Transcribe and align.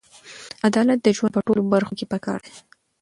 عدالت 0.67 0.99
د 1.03 1.07
ژوند 1.17 1.33
په 1.35 1.41
ټولو 1.45 1.61
برخو 1.73 1.93
کې 1.99 2.05
پکار 2.13 2.39
دی. 2.45 2.53